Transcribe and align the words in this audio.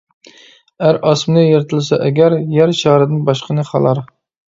ئەر 0.87 0.99
ئاسمىنى 1.09 1.45
يىرتىلسا 1.45 2.01
ئەگەر، 2.07 2.39
يەر 2.57 2.77
شارىدىن 2.83 3.25
باشقىنى 3.33 3.71
خالار. 3.73 4.07